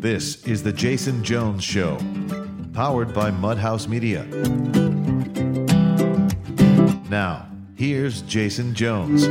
[0.00, 1.98] This is The Jason Jones Show,
[2.72, 4.24] powered by Mudhouse Media.
[7.10, 9.26] Now, here's Jason Jones.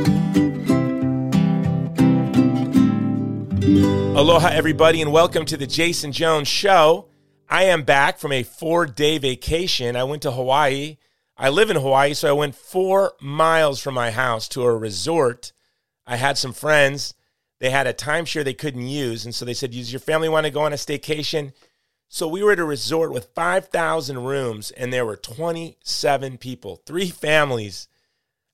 [4.16, 7.08] Aloha, everybody, and welcome to the Jason Jones Show.
[7.48, 9.96] I am back from a four day vacation.
[9.96, 10.98] I went to Hawaii.
[11.38, 15.52] I live in Hawaii, so I went four miles from my house to a resort.
[16.06, 17.14] I had some friends.
[17.60, 19.24] They had a timeshare they couldn't use.
[19.24, 21.52] And so they said, Does your family want to go on a staycation?
[22.08, 27.10] So we were at a resort with 5,000 rooms, and there were 27 people, three
[27.10, 27.86] families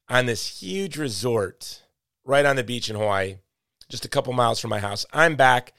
[0.08, 1.82] on this huge resort
[2.24, 3.36] right on the beach in Hawaii,
[3.88, 5.06] just a couple miles from my house.
[5.12, 5.72] I'm back.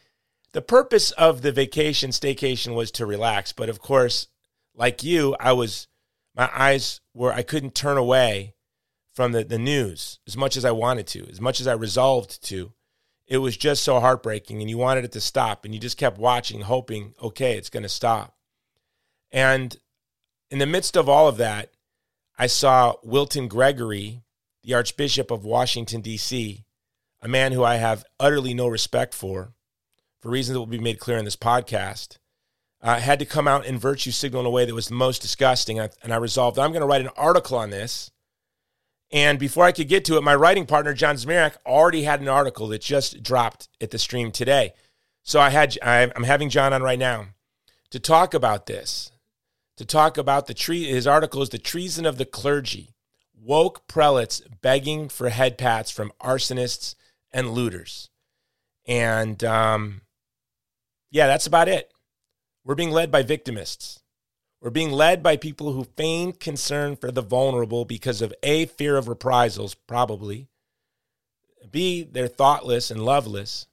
[0.53, 3.51] The purpose of the vacation, staycation, was to relax.
[3.51, 4.27] But of course,
[4.73, 5.87] like you, I was,
[6.33, 8.53] my eyes were, I couldn't turn away
[9.13, 12.41] from the, the news as much as I wanted to, as much as I resolved
[12.45, 12.71] to
[13.27, 16.17] it was just so heartbreaking and you wanted it to stop and you just kept
[16.17, 18.35] watching hoping okay it's going to stop.
[19.31, 19.77] And
[20.51, 21.71] in the midst of all of that
[22.37, 24.21] i saw wilton gregory
[24.63, 26.63] the archbishop of washington d.c
[27.21, 29.53] a man who i have utterly no respect for
[30.21, 32.17] for reasons that will be made clear in this podcast
[32.81, 35.21] uh, had to come out and virtue signal in a way that was the most
[35.21, 38.11] disgusting and i resolved i'm going to write an article on this
[39.11, 42.27] and before I could get to it, my writing partner, John Zmirak, already had an
[42.27, 44.73] article that just dropped at the stream today.
[45.23, 47.27] So I had I'm having John on right now
[47.91, 49.11] to talk about this,
[49.77, 50.85] to talk about the tree.
[50.85, 52.93] His article is the treason of the clergy,
[53.39, 56.95] woke prelates begging for head pats from arsonists
[57.31, 58.09] and looters,
[58.87, 60.01] and um,
[61.09, 61.91] yeah, that's about it.
[62.63, 64.01] We're being led by victimists.
[64.61, 68.97] We're being led by people who feign concern for the vulnerable because of A, fear
[68.97, 70.47] of reprisals, probably,
[71.71, 73.67] B, they're thoughtless and loveless,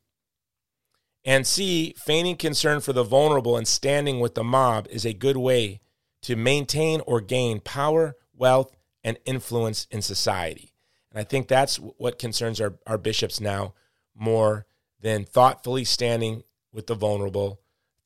[1.24, 5.36] and C, feigning concern for the vulnerable and standing with the mob is a good
[5.36, 5.80] way
[6.22, 8.74] to maintain or gain power, wealth,
[9.04, 10.72] and influence in society.
[11.10, 13.74] And I think that's what concerns our, our bishops now
[14.14, 14.66] more
[15.00, 16.42] than thoughtfully standing
[16.72, 17.60] with the vulnerable,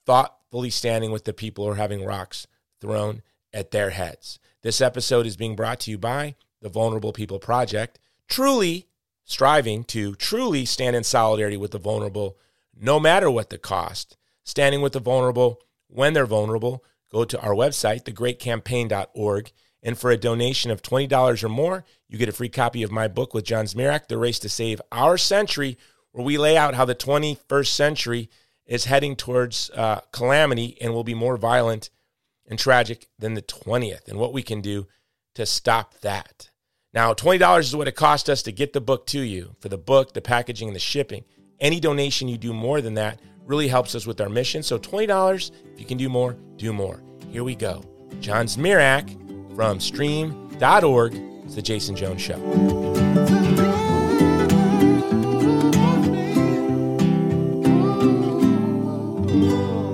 [0.05, 2.47] thoughtfully standing with the people who are having rocks
[2.81, 3.23] thrown
[3.53, 4.39] at their heads.
[4.63, 7.99] This episode is being brought to you by the Vulnerable People Project,
[8.29, 8.87] truly
[9.25, 12.39] striving to truly stand in solidarity with the vulnerable,
[12.75, 14.17] no matter what the cost.
[14.45, 20.17] Standing with the vulnerable when they're vulnerable, go to our website, thegreatcampaign.org, and for a
[20.17, 23.67] donation of $20 or more, you get a free copy of my book with John
[23.67, 25.77] Zmirak, The Race to Save Our Century,
[26.13, 28.31] where we lay out how the 21st century
[28.65, 31.91] is heading towards uh, calamity and will be more violent
[32.49, 34.87] and tragic than the 20th and what we can do
[35.35, 36.51] to stop that.
[36.95, 39.77] Now, $20 is what it cost us to get the book to you for the
[39.77, 41.25] book, the packaging, and the shipping.
[41.61, 44.63] Any donation you do more than that really helps us with our mission.
[44.63, 47.03] So, $20, if you can do more, do more.
[47.31, 47.85] Here we go.
[48.21, 51.15] John Zmirak from stream.org.
[51.45, 52.37] It's the Jason Jones Show.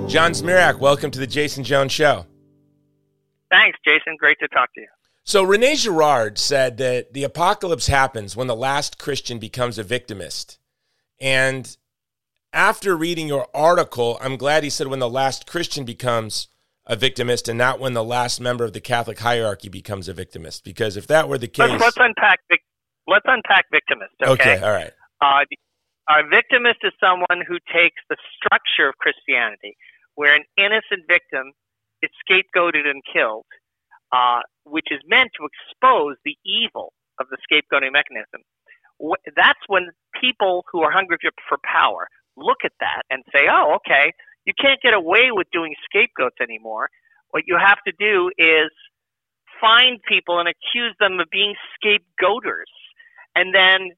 [0.07, 2.25] John Zmirak, welcome to the Jason Jones Show.
[3.53, 4.15] Thanks, Jason.
[4.17, 4.87] Great to talk to you.
[5.23, 10.57] So, Rene Girard said that the apocalypse happens when the last Christian becomes a victimist.
[11.21, 11.77] And
[12.51, 16.47] after reading your article, I'm glad he said when the last Christian becomes
[16.85, 20.63] a victimist and not when the last member of the Catholic hierarchy becomes a victimist.
[20.63, 21.69] Because if that were the case.
[21.69, 22.39] Let's, let's unpack,
[23.07, 24.15] let's unpack victimist.
[24.21, 24.55] Okay.
[24.55, 24.91] okay all right.
[25.21, 25.45] Uh,
[26.09, 29.77] a victimist is someone who takes the structure of Christianity,
[30.15, 31.53] where an innocent victim
[32.03, 33.47] is scapegoated and killed,
[34.11, 38.43] uh, which is meant to expose the evil of the scapegoating mechanism.
[39.35, 41.17] That's when people who are hungry
[41.49, 44.11] for power look at that and say, oh, okay,
[44.45, 46.89] you can't get away with doing scapegoats anymore.
[47.31, 48.69] What you have to do is
[49.61, 52.71] find people and accuse them of being scapegoaters.
[53.35, 53.91] And then,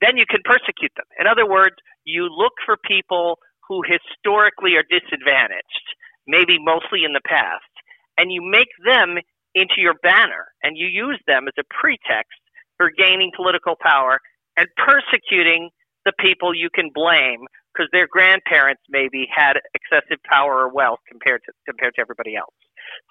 [0.00, 1.06] then you can persecute them.
[1.18, 5.86] In other words, you look for people who historically are disadvantaged
[6.26, 7.72] maybe mostly in the past,
[8.18, 9.18] and you make them
[9.54, 12.40] into your banner and you use them as a pretext
[12.76, 14.18] for gaining political power
[14.56, 15.70] and persecuting
[16.04, 21.40] the people you can blame because their grandparents maybe had excessive power or wealth compared
[21.46, 22.54] to compared to everybody else.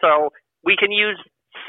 [0.02, 0.30] So
[0.64, 1.18] we can use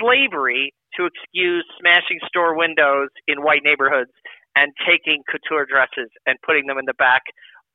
[0.00, 4.12] slavery to excuse smashing store windows in white neighborhoods
[4.56, 7.22] and taking couture dresses and putting them in the back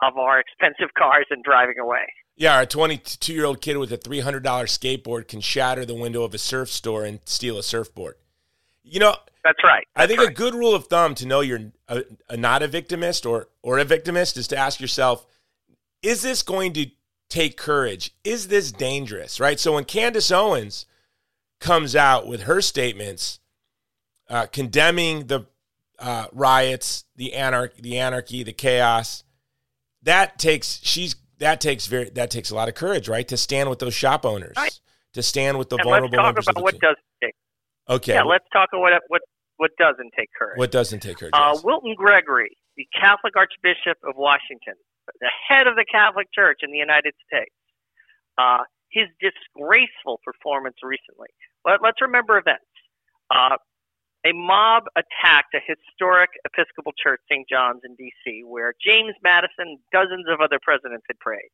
[0.04, 2.06] of our expensive cars and driving away.
[2.38, 6.36] Yeah, a 22 year old kid with a $300 skateboard can shatter the window of
[6.36, 8.16] a surf store and steal a surfboard.
[8.84, 9.86] You know, that's right.
[9.95, 10.30] That's I think right.
[10.30, 13.80] a good rule of thumb to know you're a, a, not a victimist or or
[13.80, 15.25] a victimist is to ask yourself,
[16.04, 16.92] is this going to
[17.28, 18.12] take courage?
[18.24, 19.40] Is this dangerous?
[19.40, 19.60] Right.
[19.60, 20.86] So when Candace Owens
[21.60, 23.40] comes out with her statements
[24.30, 25.48] uh, condemning the
[25.98, 29.24] uh, riots, the anarchy, the anarchy, the chaos,
[30.04, 33.28] that takes she's that takes very that takes a lot of courage, right?
[33.28, 34.80] To stand with those shop owners, right.
[35.13, 37.36] to stand with the and vulnerable let's talk about what does take.
[37.89, 38.13] Okay.
[38.13, 39.22] Yeah, let's talk about what what
[39.57, 40.57] what doesn't take courage.
[40.57, 41.34] What doesn't take courage?
[41.34, 44.75] Uh, Wilton Gregory, the Catholic Archbishop of Washington,
[45.19, 47.54] the head of the Catholic Church in the United States,
[48.38, 51.30] uh, his disgraceful performance recently.
[51.66, 52.66] Let, us remember events.
[53.30, 53.57] Uh,
[54.27, 57.47] a mob attacked a historic Episcopal church, St.
[57.47, 61.47] John's in D.C., where James Madison dozens of other presidents had prayed.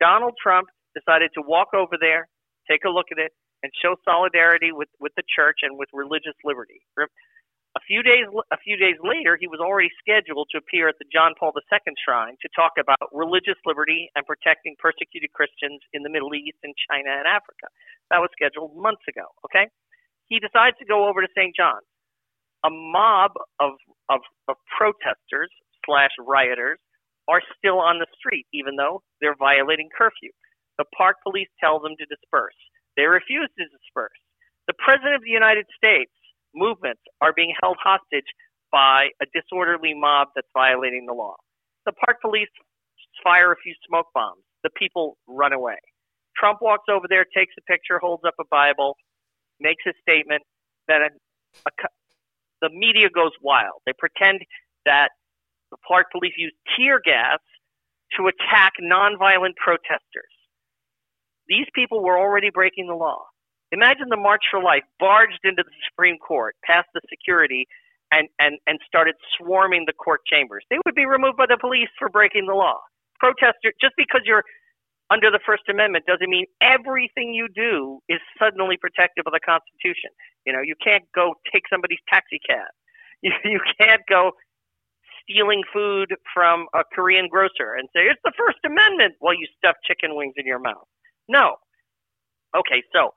[0.00, 2.28] Donald Trump decided to walk over there,
[2.68, 3.32] take a look at it,
[3.62, 6.80] and show solidarity with, with the church and with religious liberty.
[7.76, 11.06] A few days a few days later, he was already scheduled to appear at the
[11.06, 16.10] John Paul II Shrine to talk about religious liberty and protecting persecuted Christians in the
[16.10, 17.70] Middle East and China and Africa.
[18.10, 19.30] That was scheduled months ago.
[19.46, 19.70] Okay,
[20.26, 21.54] he decides to go over to St.
[21.54, 21.86] John's
[22.64, 23.72] a mob of,
[24.08, 25.50] of, of protesters
[25.84, 26.78] slash rioters
[27.28, 30.30] are still on the street, even though they're violating curfew.
[30.78, 32.56] The park police tell them to disperse.
[32.96, 34.18] They refuse to disperse.
[34.66, 36.12] The President of the United States
[36.54, 38.26] movements are being held hostage
[38.72, 41.36] by a disorderly mob that's violating the law.
[41.86, 42.50] The park police
[43.22, 44.42] fire a few smoke bombs.
[44.62, 45.78] The people run away.
[46.36, 48.96] Trump walks over there, takes a picture, holds up a Bible,
[49.60, 50.42] makes a statement.
[50.88, 51.10] Then a,
[51.66, 51.88] a,
[52.60, 53.82] the media goes wild.
[53.86, 54.40] They pretend
[54.86, 55.08] that
[55.70, 57.38] the park police use tear gas
[58.16, 60.34] to attack nonviolent protesters.
[61.48, 63.24] These people were already breaking the law.
[63.72, 67.66] Imagine the March for Life barged into the Supreme Court, past the security,
[68.10, 70.64] and, and, and started swarming the court chambers.
[70.70, 72.80] They would be removed by the police for breaking the law.
[73.20, 74.42] Protesters, just because you're
[75.10, 80.10] under the First Amendment doesn't mean everything you do is suddenly protective of the Constitution.
[80.46, 82.70] You know, you can't go take somebody's taxi cab.
[83.22, 84.32] You, you can't go
[85.20, 89.76] stealing food from a Korean grocer and say, it's the First Amendment while you stuff
[89.84, 90.88] chicken wings in your mouth.
[91.28, 91.56] No.
[92.56, 93.12] Okay, so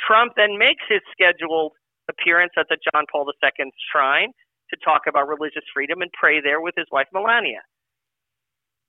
[0.00, 1.72] Trump then makes his scheduled
[2.08, 4.32] appearance at the John Paul II shrine
[4.70, 7.60] to talk about religious freedom and pray there with his wife Melania.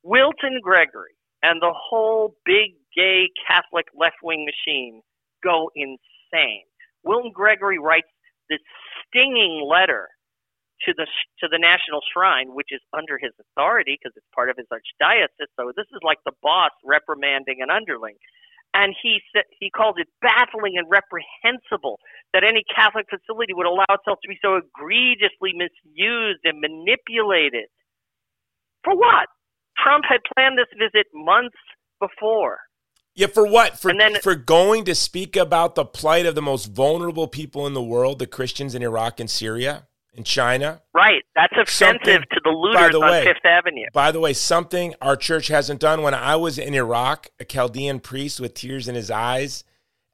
[0.03, 5.01] Wilton Gregory, and the whole big gay Catholic left wing machine
[5.43, 6.63] go insane.
[7.03, 8.07] Wilton Gregory writes
[8.49, 8.59] this
[9.05, 10.07] stinging letter
[10.85, 11.05] to the
[11.39, 15.51] to the National Shrine, which is under his authority because it's part of his archdiocese.
[15.59, 18.15] So this is like the boss reprimanding an underling.
[18.73, 21.99] And he said he calls it baffling and reprehensible
[22.33, 27.69] that any Catholic facility would allow itself to be so egregiously misused and manipulated.
[28.83, 29.29] For what?
[29.81, 31.57] Trump had planned this visit months
[31.99, 32.59] before.
[33.15, 33.79] Yeah, for what?
[33.79, 37.73] For then, for going to speak about the plight of the most vulnerable people in
[37.73, 40.81] the world, the Christians in Iraq and Syria and China.
[40.93, 41.23] Right.
[41.35, 43.85] That's offensive something, to the looters the on way, Fifth Avenue.
[43.93, 46.01] By the way, something our church hasn't done.
[46.01, 49.63] When I was in Iraq, a Chaldean priest with tears in his eyes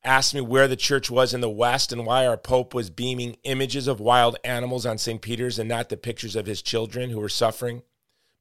[0.04, 3.36] asked me where the church was in the West and why our Pope was beaming
[3.44, 5.22] images of wild animals on St.
[5.22, 7.84] Peter's and not the pictures of his children who were suffering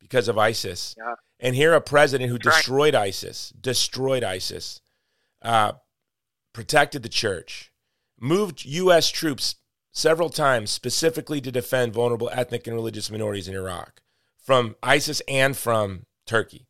[0.01, 0.95] because of ISIS.
[0.99, 1.15] Yeah.
[1.41, 3.09] And here, a president who destroyed right.
[3.09, 4.81] ISIS, destroyed ISIS,
[5.43, 5.73] uh,
[6.53, 7.73] protected the church,
[8.19, 9.11] moved U.S.
[9.11, 9.57] troops
[9.93, 14.01] several times specifically to defend vulnerable ethnic and religious minorities in Iraq
[14.39, 16.67] from ISIS and from Turkey.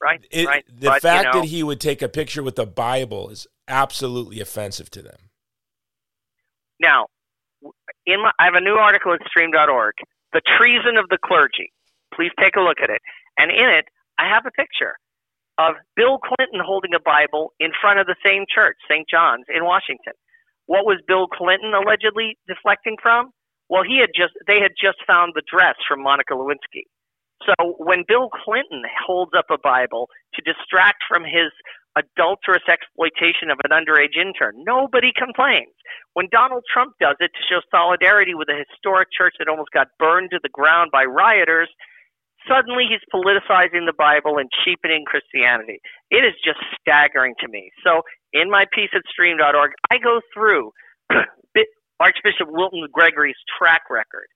[0.00, 0.64] Right, it, right.
[0.68, 3.48] The but, fact you know, that he would take a picture with the Bible is
[3.66, 5.18] absolutely offensive to them.
[6.80, 7.06] Now,
[8.06, 9.94] in my, I have a new article at stream.org
[10.32, 11.72] the Treason of the Clergy.
[12.14, 13.00] Please take a look at it.
[13.38, 13.86] And in it,
[14.18, 14.96] I have a picture
[15.58, 19.06] of Bill Clinton holding a Bible in front of the same church, St.
[19.08, 20.14] John's in Washington.
[20.66, 23.30] What was Bill Clinton allegedly deflecting from?
[23.68, 26.88] Well, he had just they had just found the dress from Monica Lewinsky.
[27.46, 31.52] So when Bill Clinton holds up a Bible to distract from his
[31.98, 34.62] adulterous exploitation of an underage intern.
[34.62, 35.74] Nobody complains.
[36.14, 39.88] When Donald Trump does it to show solidarity with a historic church that almost got
[39.98, 41.68] burned to the ground by rioters,
[42.46, 45.80] suddenly he's politicizing the Bible and cheapening Christianity.
[46.10, 47.70] It is just staggering to me.
[47.82, 48.02] So
[48.32, 50.72] in my piece at stream.org, I go through
[52.00, 54.30] Archbishop Wilton Gregory's track record.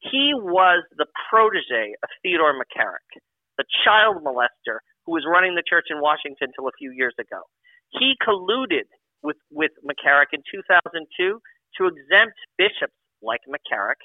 [0.00, 3.20] He was the protege of Theodore McCarrick,
[3.58, 7.42] the child molester who was running the church in Washington until a few years ago.
[7.90, 8.88] He colluded
[9.22, 11.40] with, with McCarrick in 2002
[11.78, 14.00] to exempt bishops like McCarrick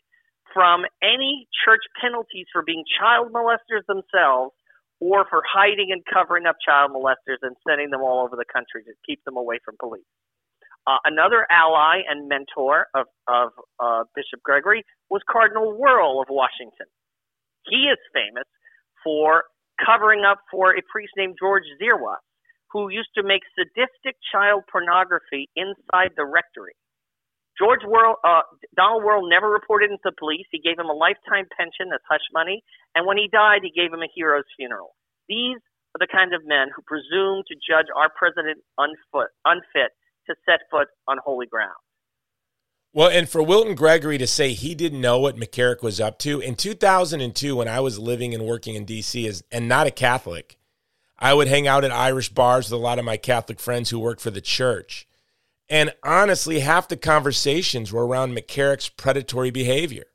[0.54, 4.54] from any church penalties for being child molesters themselves
[5.00, 8.84] or for hiding and covering up child molesters and sending them all over the country
[8.84, 10.08] to keep them away from police.
[10.88, 16.88] Uh, another ally and mentor of, of uh, Bishop Gregory was Cardinal Wuerl of Washington.
[17.68, 18.48] He is famous
[19.04, 19.44] for
[19.84, 22.22] covering up for a priest named George Zirwas,
[22.72, 26.76] who used to make sadistic child pornography inside the rectory.
[27.58, 30.46] George Wuerl, uh, Donald Wuerl never reported into the police.
[30.52, 32.62] He gave him a lifetime pension as hush money,
[32.94, 34.94] and when he died, he gave him a hero's funeral.
[35.28, 35.58] These
[35.96, 39.98] are the kind of men who presume to judge our president unfit, unfit
[40.30, 41.82] to set foot on holy ground.
[42.98, 46.40] Well, and for Wilton Gregory to say he didn't know what McCarrick was up to
[46.40, 49.28] in 2002, when I was living and working in D.C.
[49.28, 50.58] as and not a Catholic,
[51.20, 54.00] I would hang out at Irish bars with a lot of my Catholic friends who
[54.00, 55.08] worked for the church.
[55.70, 60.06] And honestly, half the conversations were around McCarrick's predatory behavior.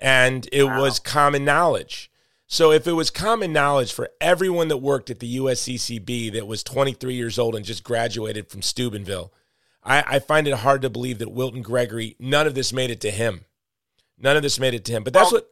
[0.00, 0.80] And it wow.
[0.80, 2.10] was common knowledge.
[2.48, 6.64] So if it was common knowledge for everyone that worked at the USCCB that was
[6.64, 9.32] 23 years old and just graduated from Steubenville,
[9.84, 13.00] I, I find it hard to believe that Wilton Gregory, none of this made it
[13.00, 13.44] to him.
[14.18, 15.02] None of this made it to him.
[15.02, 15.48] But that's well, what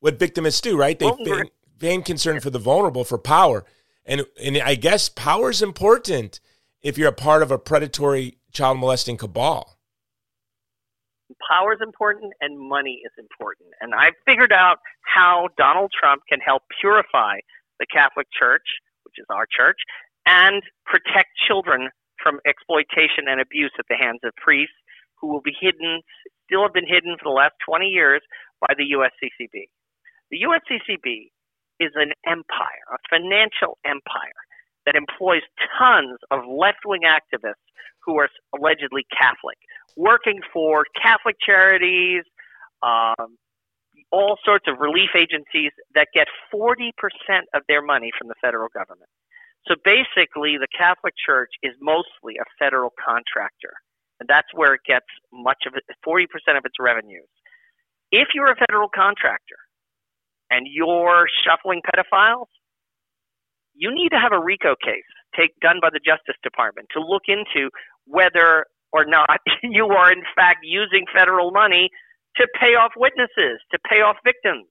[0.00, 0.98] what victimists do, right?
[0.98, 1.44] They vain,
[1.78, 3.64] vain concern for the vulnerable for power.
[4.04, 6.40] And and I guess power is important
[6.82, 9.78] if you're a part of a predatory child molesting cabal?
[11.48, 13.70] Power is important and money is important.
[13.80, 17.38] And I've figured out how Donald Trump can help purify
[17.80, 18.66] the Catholic Church,
[19.04, 19.78] which is our church,
[20.26, 21.88] and protect children
[22.22, 24.76] from exploitation and abuse at the hands of priests
[25.20, 26.00] who will be hidden,
[26.46, 28.22] still have been hidden for the last 20 years
[28.60, 29.68] by the USCCB.
[30.30, 31.30] The USCCB
[31.80, 34.40] is an empire, a financial empire
[34.86, 35.42] that employs
[35.78, 37.62] tons of left wing activists
[38.04, 39.58] who are allegedly Catholic,
[39.96, 42.24] working for Catholic charities,
[42.82, 43.38] um,
[44.10, 46.90] all sorts of relief agencies that get 40%
[47.54, 49.08] of their money from the federal government.
[49.68, 53.78] So basically, the Catholic Church is mostly a federal contractor,
[54.18, 56.26] and that's where it gets much of it, 40%
[56.58, 57.28] of its revenues.
[58.10, 59.56] If you're a federal contractor
[60.50, 62.50] and you're shuffling pedophiles,
[63.74, 67.22] you need to have a RICO case take done by the Justice Department to look
[67.28, 67.70] into
[68.04, 71.88] whether or not you are in fact using federal money
[72.36, 74.66] to pay off witnesses, to pay off victims.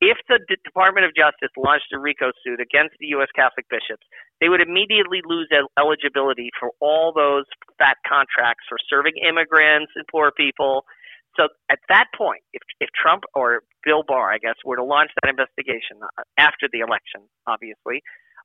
[0.00, 3.28] If the D- Department of Justice launched a RICO suit against the U.S.
[3.34, 4.06] Catholic bishops,
[4.40, 7.44] they would immediately lose el- eligibility for all those
[7.78, 10.86] fat contracts for serving immigrants and poor people.
[11.34, 15.10] So at that point, if, if Trump or Bill Barr, I guess, were to launch
[15.22, 18.02] that investigation uh, after the election, obviously,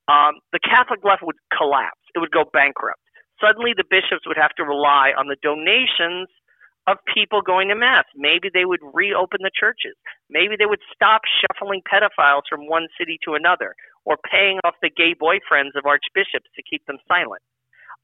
[0.10, 2.02] um, the Catholic left would collapse.
[2.16, 3.00] It would go bankrupt.
[3.42, 6.30] Suddenly, the bishops would have to rely on the donations
[6.88, 8.04] of people going to mass.
[8.16, 9.96] Maybe they would reopen the churches.
[10.30, 13.76] Maybe they would stop shuffling pedophiles from one city to another
[14.06, 17.42] or paying off the gay boyfriends of archbishops to keep them silent.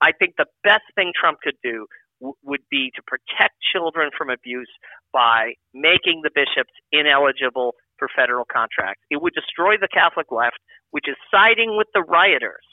[0.02, 1.88] I think the best thing Trump could do
[2.22, 4.72] w- would be to protect children from abuse
[5.12, 9.04] by making the bishops ineligible for federal contracts.
[9.12, 10.60] It would destroy the Catholic left,
[10.92, 12.64] which is siding with the rioters.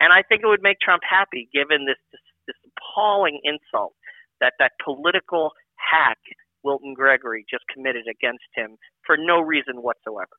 [0.00, 3.94] And I think it would make Trump happy given this, this, this appalling insult
[4.42, 6.18] that that political hack
[6.62, 10.36] Wilton Gregory just committed against him for no reason whatsoever.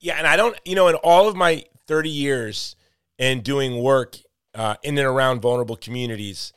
[0.00, 2.76] Yeah, and I don't, you know, in all of my 30 years
[3.18, 4.16] in doing work
[4.54, 6.52] uh, in and around vulnerable communities,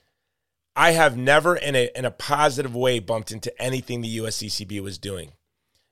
[0.75, 4.98] I have never, in a in a positive way, bumped into anything the USCCB was
[4.98, 5.32] doing.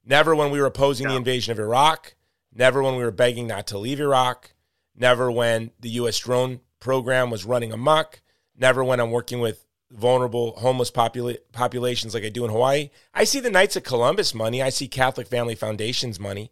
[0.05, 1.11] Never when we were opposing no.
[1.11, 2.15] the invasion of Iraq.
[2.53, 4.53] Never when we were begging not to leave Iraq.
[4.95, 6.19] Never when the U.S.
[6.19, 8.21] drone program was running amok.
[8.55, 12.89] Never when I'm working with vulnerable homeless popula- populations like I do in Hawaii.
[13.13, 14.61] I see the Knights of Columbus money.
[14.61, 16.51] I see Catholic Family Foundation's money.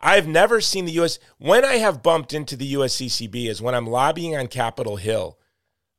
[0.00, 1.18] I've never seen the U.S.
[1.38, 5.38] When I have bumped into the USCCB is when I'm lobbying on Capitol Hill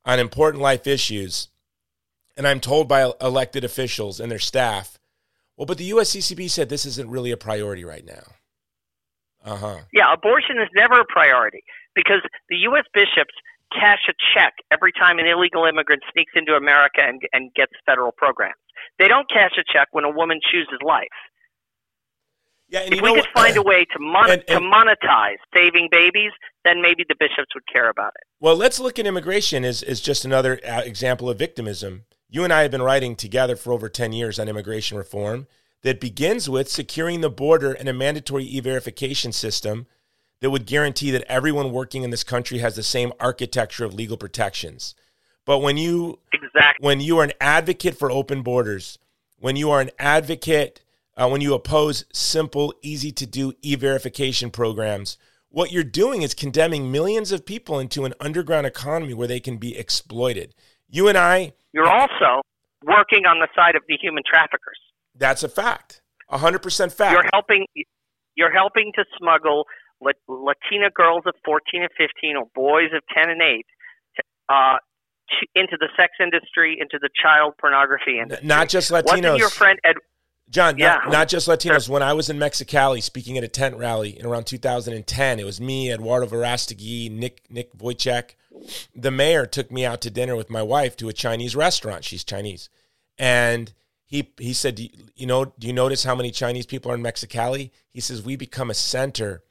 [0.06, 1.48] on important life issues,
[2.38, 5.00] and I'm told by elected officials and their staff
[5.58, 8.24] well, but the USCCB said this isn't really a priority right now.
[9.44, 9.78] Uh huh.
[9.94, 11.64] Yeah, abortion is never a priority
[11.94, 12.84] because the U.S.
[12.94, 13.34] bishops
[13.72, 18.12] cash a check every time an illegal immigrant sneaks into America and, and gets federal
[18.12, 18.56] programs.
[19.00, 21.08] They don't cash a check when a woman chooses life.
[22.68, 26.32] Yeah, if we could find a way to, mon- and, and, to monetize saving babies,
[26.64, 28.24] then maybe the bishops would care about it.
[28.40, 32.06] Well, let's look at immigration as, as just another uh, example of victimism.
[32.28, 35.46] You and I have been writing together for over 10 years on immigration reform
[35.84, 39.86] that begins with securing the border and a mandatory e verification system
[40.42, 44.18] that would guarantee that everyone working in this country has the same architecture of legal
[44.18, 44.96] protections.
[45.46, 46.86] But when you exactly.
[46.86, 48.98] when you are an advocate for open borders,
[49.40, 50.82] when you are an advocate,
[51.16, 55.18] uh, when you oppose simple, easy to do e verification programs,
[55.50, 59.58] what you're doing is condemning millions of people into an underground economy where they can
[59.58, 60.54] be exploited.
[60.90, 61.54] You and I.
[61.72, 62.42] You're also
[62.84, 64.78] working on the side of the human traffickers.
[65.16, 66.02] That's a fact.
[66.32, 67.14] 100% fact.
[67.14, 67.66] You're helping.
[68.36, 69.66] You're helping to smuggle
[70.02, 73.66] Latina girls of 14 and 15, or boys of 10 and 8,
[74.50, 74.78] uh,
[75.56, 78.46] into the sex industry, into the child pornography industry.
[78.48, 79.06] Not just Latinos.
[79.06, 79.96] Wasn't your friend Ed?
[80.50, 81.00] John, yeah.
[81.06, 81.90] not, not just Latinos.
[81.90, 85.60] When I was in Mexicali speaking at a tent rally in around 2010, it was
[85.60, 88.36] me, Eduardo Verastegui, Nick Nick Wojcik.
[88.96, 92.04] The mayor took me out to dinner with my wife to a Chinese restaurant.
[92.04, 92.70] She's Chinese,
[93.18, 93.74] and
[94.06, 97.72] he he said, you know, do you notice how many Chinese people are in Mexicali?
[97.90, 99.42] He says we become a center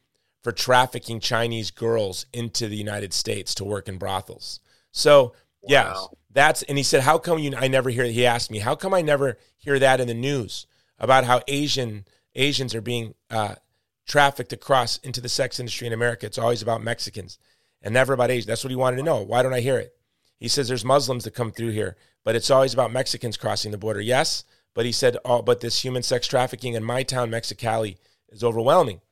[0.45, 4.61] for trafficking Chinese girls into the United States to work in brothels.
[4.93, 5.33] So wow.
[5.63, 7.55] yes, that's and he said, how come you?
[7.57, 8.05] I never hear.
[8.05, 10.67] He asked me, how come I never hear that in the news
[10.99, 12.05] about how Asian
[12.37, 13.57] Asians are being uh,
[14.07, 16.27] trafficked across into the sex industry in America?
[16.27, 17.39] It's always about Mexicans
[17.83, 18.47] and never about Asians.
[18.47, 19.23] That's what he wanted to know.
[19.23, 19.97] Why don't I hear it?
[20.39, 23.79] He says there's Muslims that come through here but it's always about Mexicans crossing the
[23.79, 24.01] border.
[24.01, 27.99] Yes, but he said, oh, but this human sex trafficking in my town, Mexicali,
[28.31, 29.03] is overwhelming.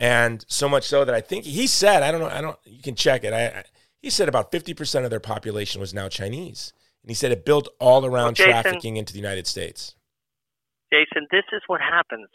[0.00, 2.82] And so much so that I think he said, I don't know, I don't, you
[2.82, 3.34] can check it.
[3.34, 3.64] I, I
[4.00, 6.72] he said about 50% of their population was now Chinese.
[7.02, 9.94] And he said it built all around well, Jason, trafficking into the United States.
[10.90, 12.28] Jason, this is what happens.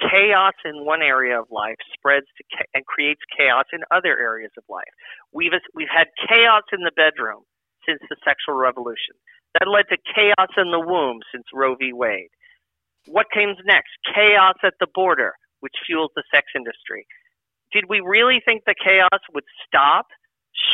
[0.00, 4.50] Chaos in one area of life spreads to cha- and creates chaos in other areas
[4.58, 4.90] of life.
[5.32, 7.44] We've, we've had chaos in the bedroom
[7.86, 9.14] since the sexual revolution.
[9.54, 11.92] That led to chaos in the womb since Roe v.
[11.92, 12.30] Wade.
[13.06, 13.90] What comes next?
[14.12, 17.06] Chaos at the border, which fuels the sex industry.
[17.72, 20.06] Did we really think the chaos would stop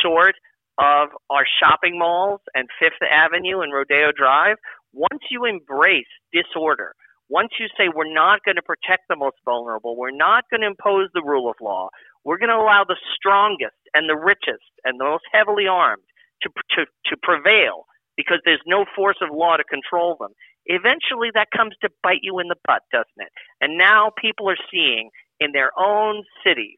[0.03, 0.35] short
[0.77, 4.57] of our shopping malls and Fifth Avenue and Rodeo Drive?
[4.91, 6.91] Once you embrace disorder,
[7.29, 10.67] once you say we're not going to protect the most vulnerable, we're not going to
[10.67, 11.87] impose the rule of law,
[12.25, 16.03] we're going to allow the strongest and the richest and the most heavily armed
[16.43, 17.85] to, to, to prevail
[18.17, 20.31] because there's no force of law to control them.
[20.65, 23.31] Eventually, that comes to bite you in the butt, doesn't it?
[23.59, 26.77] And now people are seeing in their own cities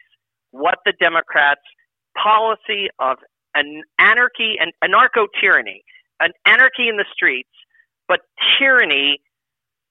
[0.52, 1.62] what the Democrats'
[2.22, 3.18] policy of
[3.56, 5.84] an anarchy and anarcho tyranny,
[6.20, 7.50] an anarchy in the streets,
[8.08, 8.22] but
[8.58, 9.20] tyranny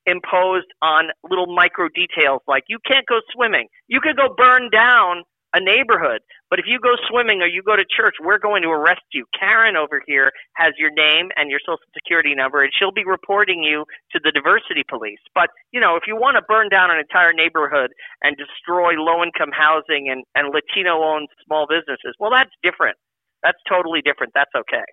[0.07, 3.69] imposed on little micro details like you can't go swimming.
[3.89, 5.23] You could go burn down
[5.55, 6.21] a neighborhood.
[6.49, 9.25] But if you go swimming or you go to church, we're going to arrest you.
[9.39, 13.63] Karen over here has your name and your social security number, and she'll be reporting
[13.63, 15.21] you to the diversity police.
[15.35, 19.23] But, you know, if you want to burn down an entire neighborhood and destroy low
[19.23, 22.97] income housing and, and Latino owned small businesses, well, that's different.
[23.43, 24.33] That's totally different.
[24.35, 24.85] That's okay.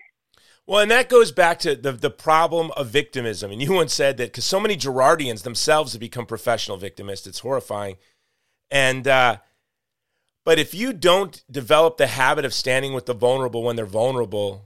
[0.66, 3.52] Well, and that goes back to the, the problem of victimism.
[3.52, 7.40] And you once said that because so many Girardians themselves have become professional victimists, it's
[7.40, 7.98] horrifying.
[8.70, 9.38] And, uh,
[10.50, 14.66] but if you don't develop the habit of standing with the vulnerable when they're vulnerable,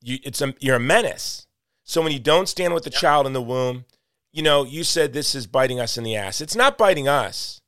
[0.00, 1.48] you, it's a, you're a menace.
[1.82, 3.00] So when you don't stand with the yep.
[3.00, 3.84] child in the womb,
[4.32, 6.40] you know, you said this is biting us in the ass.
[6.40, 7.60] It's not biting us.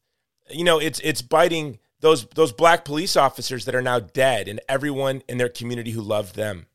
[0.48, 4.60] You know, it's it's biting those those black police officers that are now dead and
[4.68, 6.66] everyone in their community who loved them.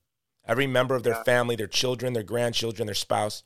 [0.46, 1.24] Every member of their yeah.
[1.24, 3.44] family, their children, their grandchildren, their spouse.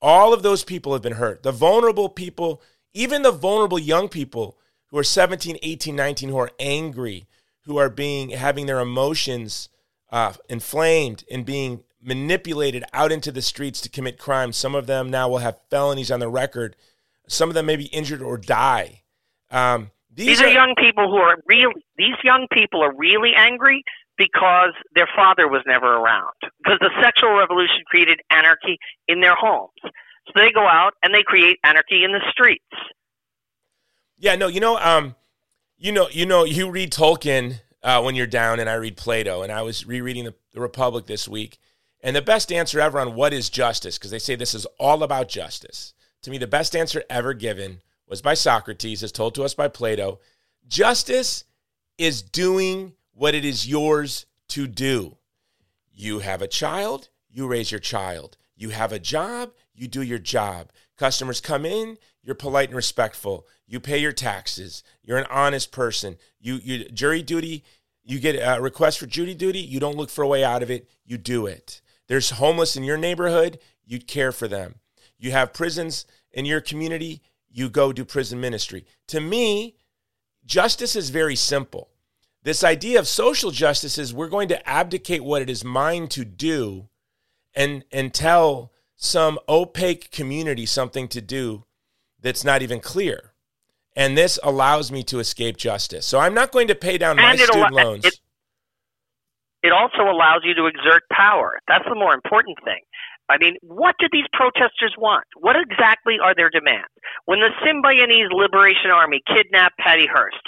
[0.00, 1.42] All of those people have been hurt.
[1.42, 2.62] The vulnerable people,
[2.94, 4.56] even the vulnerable young people
[4.88, 7.26] who are 17, 18, 19, who are angry,
[7.62, 9.68] who are being having their emotions
[10.10, 14.56] uh, inflamed and being manipulated out into the streets to commit crimes.
[14.56, 16.76] Some of them now will have felonies on their record.
[17.26, 19.02] Some of them may be injured or die.
[19.50, 21.74] Um, these, these are, are, young people who are really.
[21.96, 23.82] These young people are really angry
[24.16, 26.34] because their father was never around.
[26.58, 29.70] Because the sexual revolution created anarchy in their homes.
[29.82, 32.64] So they go out and they create anarchy in the streets.
[34.18, 35.14] Yeah, no, you know, um,
[35.76, 39.42] you know, you know, you read Tolkien uh, when you're down, and I read Plato,
[39.42, 41.58] and I was rereading the, the Republic this week,
[42.00, 45.02] and the best answer ever on what is justice, because they say this is all
[45.02, 45.92] about justice.
[46.22, 49.68] To me, the best answer ever given was by Socrates, as told to us by
[49.68, 50.20] Plato.
[50.66, 51.44] Justice
[51.98, 55.16] is doing what it is yours to do.
[55.92, 58.36] You have a child, you raise your child.
[58.56, 60.70] You have a job, you do your job.
[60.96, 63.46] Customers come in, you're polite and respectful.
[63.68, 64.82] You pay your taxes.
[65.00, 66.18] You're an honest person.
[66.40, 67.62] You, you jury duty.
[68.04, 69.60] You get a request for jury duty.
[69.60, 70.90] You don't look for a way out of it.
[71.04, 71.80] You do it.
[72.08, 73.60] There's homeless in your neighborhood.
[73.84, 74.80] You care for them.
[75.16, 77.22] You have prisons in your community.
[77.48, 78.86] You go do prison ministry.
[79.06, 79.76] To me,
[80.44, 81.90] justice is very simple.
[82.42, 86.24] This idea of social justice is we're going to abdicate what it is mine to
[86.24, 86.88] do
[87.54, 91.65] and, and tell some opaque community something to do
[92.26, 93.32] that's not even clear.
[93.98, 96.04] and this allows me to escape justice.
[96.04, 98.04] So I'm not going to pay down my And it student al- loans.
[98.04, 98.20] it-
[99.62, 101.58] it also allows you to exert power.
[101.66, 102.82] That's the more important thing.
[103.28, 105.24] I mean, what do these protesters want?
[105.40, 106.92] What exactly are their demands?
[107.24, 110.44] When the Symbionese Liberation Army kidnapped Patty Hearst,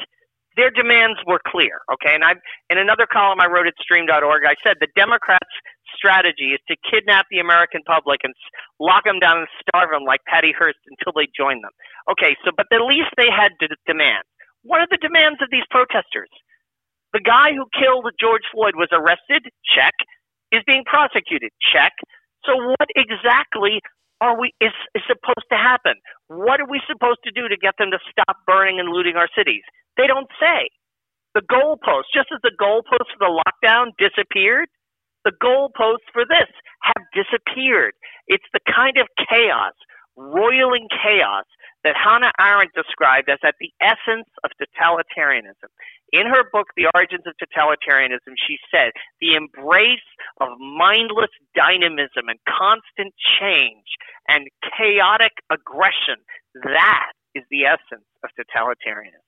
[0.57, 1.81] their demands were clear.
[1.95, 2.35] Okay, and I
[2.71, 5.57] in another column I wrote at Stream.org, I said the Democrats'
[5.99, 8.33] strategy is to kidnap the American public and
[8.79, 11.75] lock them down and starve them like Patty Hearst until they join them.
[12.07, 14.31] Okay, so but at least they had d- demands.
[14.63, 16.31] What are the demands of these protesters?
[17.13, 19.51] The guy who killed George Floyd was arrested.
[19.67, 19.95] Check.
[20.55, 21.51] Is being prosecuted.
[21.61, 21.93] Check.
[22.47, 23.83] So what exactly
[24.21, 25.95] are we is, is supposed to happen?
[26.29, 29.29] What are we supposed to do to get them to stop burning and looting our
[29.37, 29.63] cities?
[29.97, 30.71] They don't say.
[31.35, 34.69] The goalposts, just as the goalposts for the lockdown disappeared,
[35.29, 36.49] the goalposts for this
[36.81, 37.93] have disappeared.
[38.29, 39.75] It's the kind of chaos,
[40.17, 41.45] roiling chaos,
[41.85, 45.69] that Hannah Arendt described as at the essence of totalitarianism.
[46.13, 50.09] In her book, The Origins of Totalitarianism, she said, the embrace
[50.41, 53.85] of mindless dynamism and constant change
[54.29, 56.25] and chaotic aggression,
[56.65, 59.28] that is the essence of totalitarianism.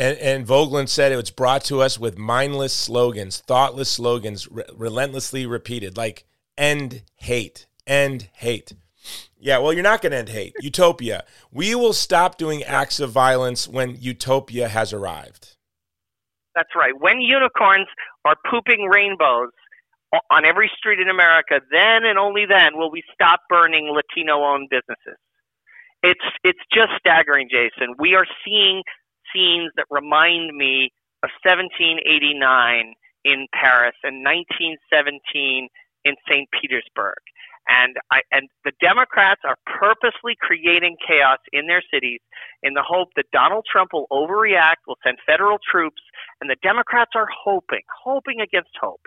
[0.00, 4.64] And, and Voegelin said it was brought to us with mindless slogans, thoughtless slogans, re-
[4.74, 6.24] relentlessly repeated, like
[6.56, 8.72] end hate, end hate.
[9.38, 10.54] Yeah, well, you're not going to end hate.
[10.62, 11.24] Utopia.
[11.52, 15.56] We will stop doing acts of violence when utopia has arrived.
[16.54, 16.98] That's right.
[16.98, 17.86] When unicorns
[18.24, 19.50] are pooping rainbows
[20.30, 25.18] on every street in America, then and only then will we stop burning Latino-owned businesses.
[26.02, 27.94] It's it's just staggering, Jason.
[27.98, 28.82] We are seeing
[29.34, 35.68] scenes that remind me of 1789 in Paris and 1917
[36.04, 36.48] in St.
[36.50, 37.20] Petersburg.
[37.68, 42.20] And I and the Democrats are purposely creating chaos in their cities
[42.62, 46.02] in the hope that Donald Trump will overreact, will send federal troops,
[46.40, 49.06] and the Democrats are hoping, hoping against hope,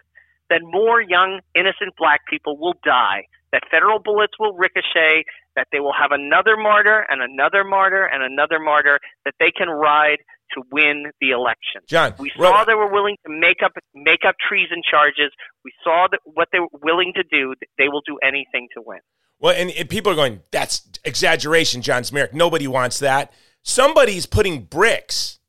[0.49, 5.79] that more young, innocent black people will die, that federal bullets will ricochet, that they
[5.79, 10.17] will have another martyr and another martyr and another martyr that they can ride
[10.53, 11.81] to win the election.
[11.87, 15.31] John, We saw they were willing to make up make up treason charges.
[15.65, 17.55] We saw that what they were willing to do.
[17.77, 18.99] They will do anything to win.
[19.39, 22.33] Well, and, and people are going, that's exaggeration, John Zmirak.
[22.33, 23.33] Nobody wants that.
[23.63, 25.39] Somebody's putting bricks,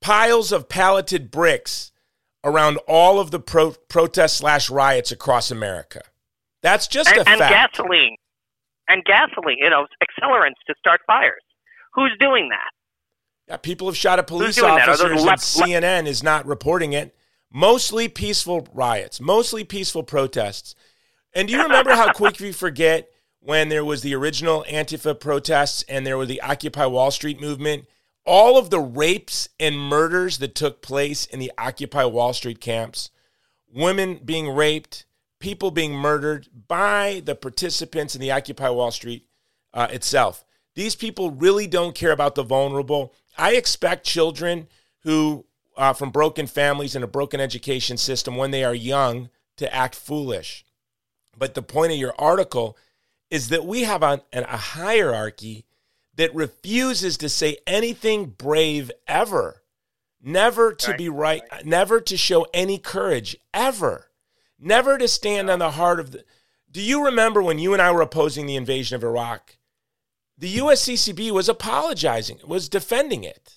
[0.00, 1.90] piles of palleted bricks
[2.44, 6.02] around all of the pro- protests slash riots across America.
[6.62, 7.74] That's just And, a and fact.
[7.76, 8.16] gasoline,
[8.88, 9.58] and gasoline.
[9.58, 11.42] You know, accelerants to start fires.
[11.94, 12.70] Who's doing that?
[13.48, 14.60] Yeah, people have shot at police?
[14.60, 17.14] Officers, and CNN is not reporting it.
[17.52, 20.74] Mostly peaceful riots, mostly peaceful protests.
[21.34, 25.84] And do you remember how quick we forget when there was the original Antifa protests
[25.88, 27.86] and there was the Occupy Wall Street movement?
[28.26, 33.10] All of the rapes and murders that took place in the Occupy Wall Street camps,
[33.70, 35.04] women being raped,
[35.44, 39.26] people being murdered by the participants in the Occupy Wall Street
[39.74, 40.42] uh, itself.
[40.74, 43.12] These people really don't care about the vulnerable.
[43.36, 44.68] I expect children
[45.02, 45.44] who,
[45.76, 49.28] uh, from broken families and a broken education system, when they are young,
[49.58, 50.64] to act foolish.
[51.36, 52.78] But the point of your article
[53.30, 55.66] is that we have a, a hierarchy
[56.14, 59.62] that refuses to say anything brave ever,
[60.22, 64.08] never to Right, be right, never to show any courage ever,
[64.58, 66.24] never to stand on the heart of the.
[66.70, 69.56] Do you remember when you and I were opposing the invasion of Iraq?
[70.36, 73.54] The USCCB was apologizing, was defending it.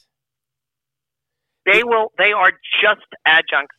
[1.66, 2.12] They will.
[2.18, 3.76] They are just adjuncts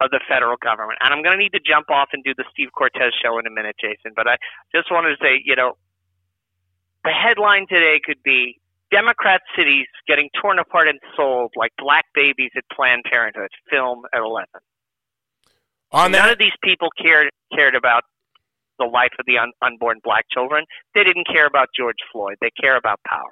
[0.00, 0.98] of the federal government.
[1.02, 3.46] And I'm going to need to jump off and do the Steve Cortes show in
[3.46, 4.12] a minute, Jason.
[4.14, 4.36] But I
[4.74, 5.76] just wanted to say, you know,
[7.04, 12.50] the headline today could be Democrat cities getting torn apart and sold like black babies
[12.56, 13.48] at Planned Parenthood.
[13.70, 14.46] Film at 11.
[15.92, 18.02] On None of these people cared cared about
[18.78, 20.64] the life of the un- unborn black children.
[20.94, 22.36] They didn't care about George Floyd.
[22.40, 23.30] They care about power.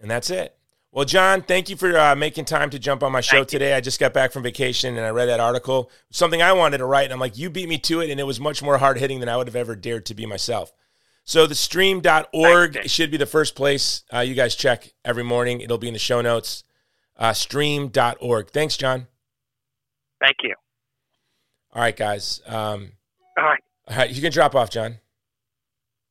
[0.00, 0.56] and that's it.
[0.90, 3.58] Well, John, thank you for uh, making time to jump on my show Thank you.
[3.58, 3.74] today.
[3.74, 6.84] I just got back from vacation and I read that article, something I wanted to
[6.84, 8.98] write, and I'm like, you beat me to it, and it was much more hard
[8.98, 10.70] hitting than I would have ever dared to be myself.
[11.24, 15.62] So the stream.org Thanks, should be the first place uh, you guys check every morning.
[15.62, 16.62] It'll be in the show notes.
[17.16, 18.50] Uh, stream.org.
[18.50, 19.06] Thanks, John.
[20.20, 20.54] Thank you.
[21.72, 22.40] All right, guys.
[22.46, 22.92] Um,
[23.38, 23.60] All right.
[23.88, 24.98] all right, you can drop off, John.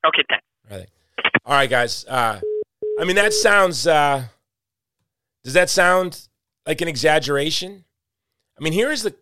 [0.05, 0.45] Okay, thanks.
[0.69, 0.89] All right,
[1.45, 2.05] all right guys.
[2.07, 2.39] Uh,
[2.99, 3.85] I mean, that sounds.
[3.85, 4.23] Uh,
[5.43, 6.27] does that sound
[6.65, 7.83] like an exaggeration?
[8.59, 9.15] I mean, here is the.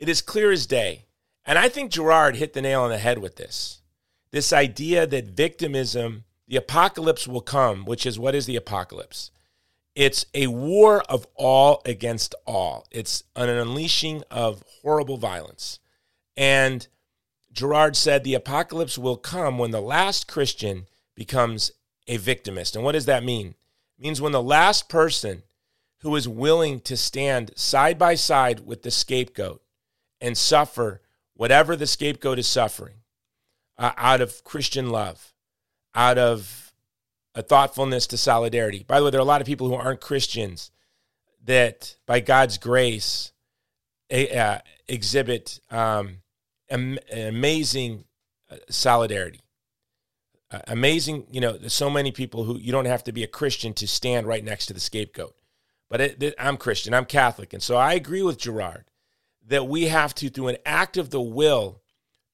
[0.00, 1.04] It is clear as day,
[1.44, 3.80] and I think Girard hit the nail on the head with this.
[4.30, 9.30] This idea that victimism, the apocalypse will come, which is what is the apocalypse?
[9.98, 12.86] It's a war of all against all.
[12.92, 15.80] It's an unleashing of horrible violence.
[16.36, 16.86] And
[17.52, 21.72] Girard said the apocalypse will come when the last Christian becomes
[22.06, 22.76] a victimist.
[22.76, 23.56] And what does that mean?
[23.98, 25.42] It means when the last person
[26.02, 29.60] who is willing to stand side by side with the scapegoat
[30.20, 31.02] and suffer
[31.34, 32.98] whatever the scapegoat is suffering
[33.76, 35.34] uh, out of Christian love,
[35.92, 36.67] out of
[37.38, 38.84] a thoughtfulness to solidarity.
[38.84, 40.72] By the way, there are a lot of people who aren't Christians
[41.44, 43.30] that, by God's grace,
[44.12, 46.16] uh, exhibit um,
[46.68, 48.06] am- amazing
[48.50, 49.40] uh, solidarity.
[50.50, 53.28] Uh, amazing, you know, there's so many people who you don't have to be a
[53.28, 55.36] Christian to stand right next to the scapegoat.
[55.88, 57.52] But it, it, I'm Christian, I'm Catholic.
[57.52, 58.90] And so I agree with Girard
[59.46, 61.82] that we have to, through an act of the will,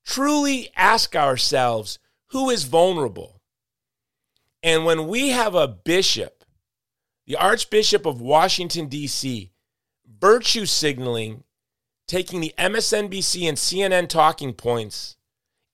[0.06, 3.33] truly ask ourselves who is vulnerable
[4.64, 6.42] and when we have a bishop,
[7.26, 9.52] the Archbishop of Washington, D.C.,
[10.18, 11.44] virtue signaling,
[12.08, 15.16] taking the MSNBC and CNN talking points,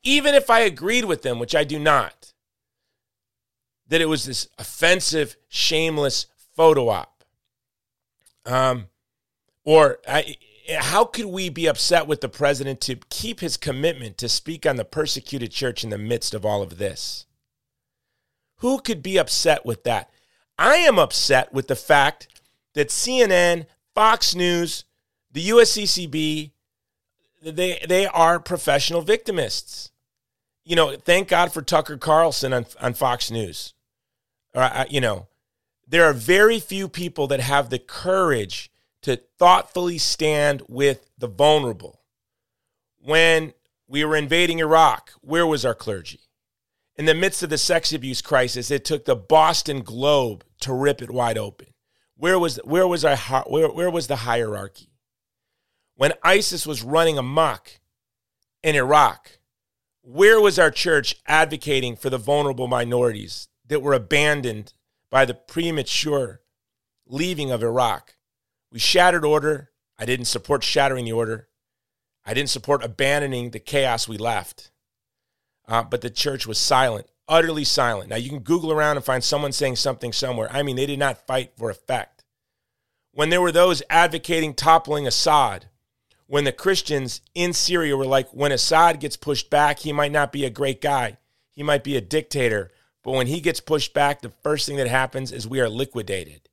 [0.02, 2.32] even if I agreed with them, which I do not,
[3.86, 6.26] that it was this offensive, shameless
[6.56, 7.22] photo op.
[8.44, 8.88] Um,
[9.64, 10.36] or I,
[10.78, 14.74] how could we be upset with the president to keep his commitment to speak on
[14.74, 17.26] the persecuted church in the midst of all of this?
[18.60, 20.10] Who could be upset with that?
[20.58, 22.28] I am upset with the fact
[22.74, 24.84] that CNN, Fox News,
[25.32, 26.50] the USCCB,
[27.42, 29.90] they they are professional victimists.
[30.64, 33.72] You know, thank God for Tucker Carlson on, on Fox News.
[34.54, 35.28] Uh, you know,
[35.88, 38.70] there are very few people that have the courage
[39.02, 42.00] to thoughtfully stand with the vulnerable.
[42.98, 43.54] When
[43.88, 46.20] we were invading Iraq, where was our clergy?
[47.00, 51.00] In the midst of the sex abuse crisis, it took the Boston Globe to rip
[51.00, 51.68] it wide open.
[52.14, 54.90] Where was where was our where, where was the hierarchy?
[55.94, 57.80] When ISIS was running amok
[58.62, 59.38] in Iraq,
[60.02, 64.74] where was our church advocating for the vulnerable minorities that were abandoned
[65.10, 66.42] by the premature
[67.06, 68.16] leaving of Iraq?
[68.70, 69.70] We shattered order.
[69.98, 71.48] I didn't support shattering the order.
[72.26, 74.70] I didn't support abandoning the chaos we left
[75.70, 78.10] uh, but the church was silent, utterly silent.
[78.10, 80.48] Now, you can Google around and find someone saying something somewhere.
[80.50, 82.24] I mean, they did not fight for effect.
[83.12, 85.66] When there were those advocating toppling Assad,
[86.26, 90.32] when the Christians in Syria were like, when Assad gets pushed back, he might not
[90.32, 91.18] be a great guy,
[91.52, 94.88] he might be a dictator, but when he gets pushed back, the first thing that
[94.88, 96.48] happens is we are liquidated.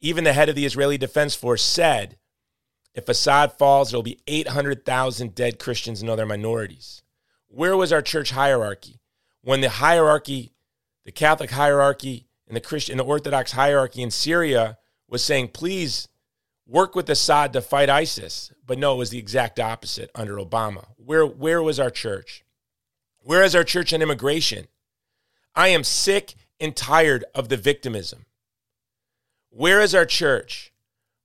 [0.00, 2.18] Even the head of the Israeli Defense Force said,
[2.94, 7.02] if Assad falls, there'll be 800,000 dead Christians and other minorities.
[7.48, 9.00] Where was our church hierarchy?
[9.42, 10.52] When the hierarchy,
[11.04, 16.08] the Catholic hierarchy and the Christian, the Orthodox hierarchy in Syria was saying, please
[16.66, 18.52] work with Assad to fight ISIS.
[18.66, 20.86] But no, it was the exact opposite under Obama.
[20.96, 22.44] Where, where was our church?
[23.20, 24.68] Where is our church on immigration?
[25.54, 28.26] I am sick and tired of the victimism.
[29.50, 30.72] Where is our church?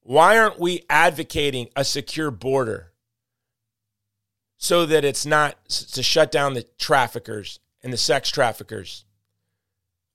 [0.02, 2.93] Why aren't we advocating a secure border?
[4.58, 9.06] So that it's not to shut down the traffickers and the sex traffickers,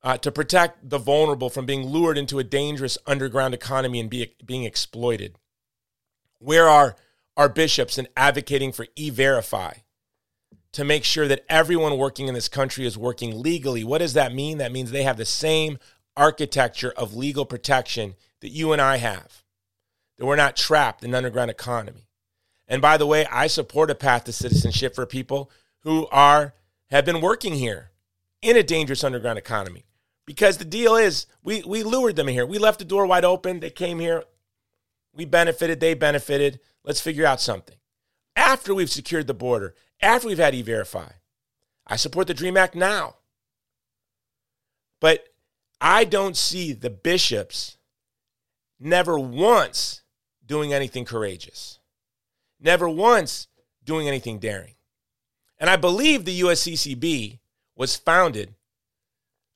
[0.02, 4.34] uh, to protect the vulnerable from being lured into a dangerous underground economy and be,
[4.44, 5.36] being exploited.
[6.38, 6.96] Where are
[7.36, 9.72] our bishops in advocating for e verify
[10.72, 13.84] to make sure that everyone working in this country is working legally?
[13.84, 14.58] What does that mean?
[14.58, 15.78] That means they have the same
[16.16, 19.44] architecture of legal protection that you and I have,
[20.16, 22.07] that we're not trapped in underground economy.
[22.68, 25.50] And by the way, I support a path to citizenship for people
[25.80, 26.54] who are
[26.90, 27.90] have been working here
[28.42, 29.86] in a dangerous underground economy.
[30.26, 32.44] Because the deal is we we lured them here.
[32.44, 33.60] We left the door wide open.
[33.60, 34.24] They came here.
[35.14, 36.60] We benefited, they benefited.
[36.84, 37.76] Let's figure out something.
[38.36, 41.10] After we've secured the border, after we've had e-verify.
[41.86, 43.16] I support the Dream Act now.
[45.00, 45.28] But
[45.80, 47.78] I don't see the bishops
[48.78, 50.02] never once
[50.46, 51.78] doing anything courageous
[52.60, 53.48] never once
[53.84, 54.74] doing anything daring.
[55.58, 57.38] And I believe the USCCB
[57.76, 58.54] was founded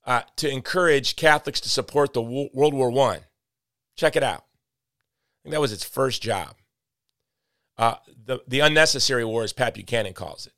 [0.05, 3.21] uh, to encourage Catholics to support the World War I.
[3.97, 4.45] Check it out.
[4.45, 6.57] I think that was its first job.
[7.79, 10.53] Uh, the, the unnecessary war, as Pat Buchanan calls it.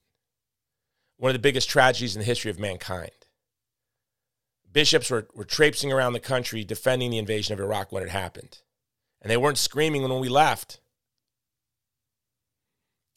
[1.17, 3.11] One of the biggest tragedies in the history of mankind.
[4.71, 8.59] Bishops were, were traipsing around the country defending the invasion of Iraq when it happened.
[9.23, 10.81] And they weren't screaming when we left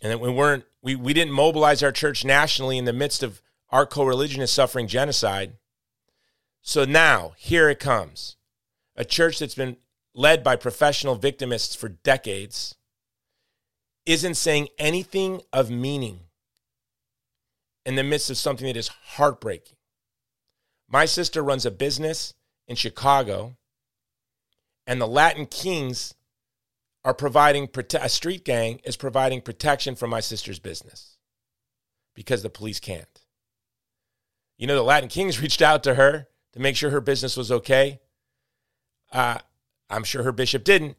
[0.02, 3.42] and that we weren't we, we didn't mobilize our church nationally in the midst of
[3.70, 5.54] our co-religion is suffering genocide
[6.62, 8.38] so now here it comes
[8.96, 9.78] a church that's been
[10.18, 12.76] led by professional victimists for decades,
[14.08, 16.22] isn't saying anything of meaning
[17.86, 19.78] in the midst of something that is heartbreaking.
[20.90, 22.34] My sister runs a business
[22.68, 23.56] in Chicago,
[24.88, 26.16] and the Latin Kings
[27.08, 27.70] are providing
[28.02, 31.16] a street gang is providing protection for my sister's business
[32.14, 33.22] because the police can't.
[34.58, 37.50] You know, the Latin Kings reached out to her to make sure her business was
[37.50, 38.02] okay.
[39.10, 39.38] Uh,
[39.90, 40.98] I'm sure her bishop didn't.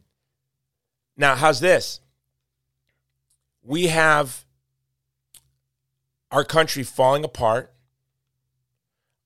[1.14, 2.01] Now, how's this?
[3.62, 4.47] We have
[6.31, 7.75] our country falling apart.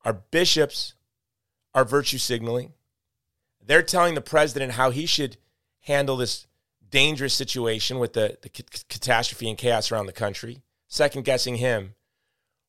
[0.04, 0.94] Our bishops
[1.76, 2.72] are virtue signaling.
[3.64, 5.36] They're telling the president how he should
[5.82, 6.48] handle this
[6.92, 11.94] dangerous situation with the, the catastrophe and chaos around the country, second guessing him,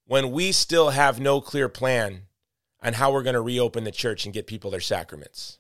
[0.08, 2.24] when we still have no clear plan
[2.82, 5.60] on how we're going to reopen the church and get people their sacraments.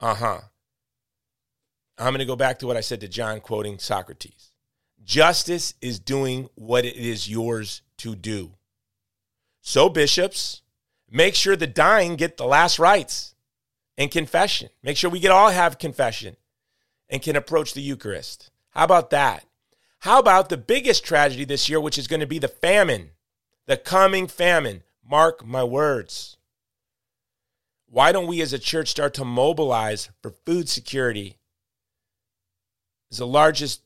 [0.00, 0.40] Uh huh.
[1.96, 4.50] I'm going to go back to what I said to John, quoting Socrates
[5.04, 8.52] Justice is doing what it is yours to do.
[9.60, 10.62] So, bishops,
[11.08, 13.36] make sure the dying get the last rites
[13.96, 14.70] and confession.
[14.82, 16.36] Make sure we get all have confession
[17.12, 18.50] and can approach the Eucharist.
[18.70, 19.44] How about that?
[20.00, 23.10] How about the biggest tragedy this year, which is going to be the famine,
[23.66, 24.82] the coming famine?
[25.08, 26.38] Mark my words.
[27.86, 31.36] Why don't we as a church start to mobilize for food security?
[33.10, 33.82] As the largest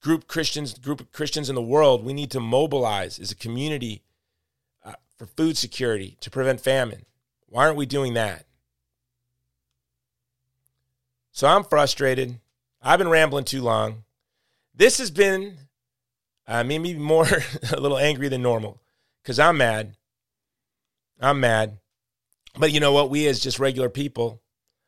[0.00, 4.02] group Christians group of Christians in the world, we need to mobilize as a community
[4.84, 7.06] uh, for food security to prevent famine.
[7.48, 8.44] Why aren't we doing that?
[11.36, 12.40] So I'm frustrated.
[12.80, 14.04] I've been rambling too long.
[14.74, 15.58] This has been
[16.48, 17.26] uh, maybe more
[17.72, 18.80] a little angry than normal
[19.22, 19.98] because I'm mad.
[21.20, 21.76] I'm mad.
[22.58, 23.10] But you know what?
[23.10, 24.40] We, as just regular people,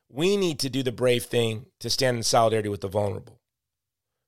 [0.09, 3.43] we need to do the brave thing to stand in solidarity with the vulnerable.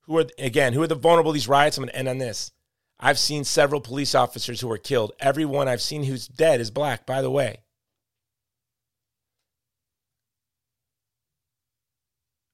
[0.02, 1.78] Who are, again, who are the vulnerable these riots?
[1.78, 2.52] I'm going to end on this.
[2.98, 5.12] I've seen several police officers who were killed.
[5.20, 7.62] Everyone I've seen who's dead is black, by the way.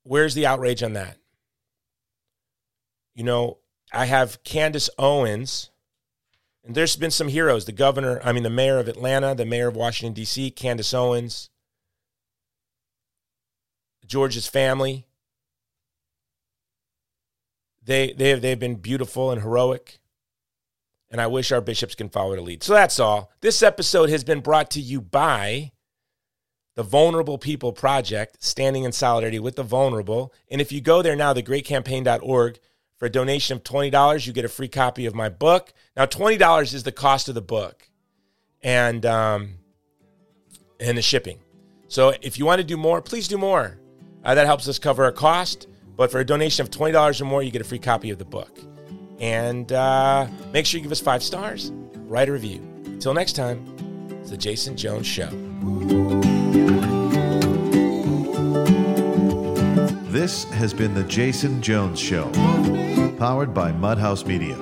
[0.07, 1.19] Where's the outrage on that?
[3.15, 3.59] You know,
[3.93, 5.71] I have Candace Owens,
[6.65, 7.65] and there's been some heroes.
[7.65, 11.51] The governor, I mean, the mayor of Atlanta, the mayor of Washington, D.C., Candace Owens,
[14.07, 15.07] George's family.
[17.83, 19.99] They, they have, they've been beautiful and heroic.
[21.11, 22.63] And I wish our bishops can follow the lead.
[22.63, 23.33] So that's all.
[23.41, 25.73] This episode has been brought to you by
[26.77, 30.33] the Vulnerable People Project, standing in solidarity with the vulnerable.
[30.51, 32.61] And if you go there now, thegreatcampaign.org,
[32.99, 35.73] for a donation of $20, you get a free copy of my book.
[35.97, 37.89] Now, $20 is the cost of the book
[38.63, 39.55] and, um,
[40.81, 41.39] and the shipping.
[41.89, 43.79] So if you want to do more, please do more.
[44.25, 45.69] Uh, that helps us cover our cost.
[45.97, 48.25] But for a donation of $20 or more, you get a free copy of the
[48.25, 48.59] book.
[49.19, 51.73] And uh, make sure you give us five stars,
[52.07, 52.61] write a review.
[52.85, 53.65] Until next time,
[54.21, 56.36] it's the Jason Jones Show.
[60.17, 62.31] This has been The Jason Jones Show,
[63.19, 64.57] powered by Mudhouse Media.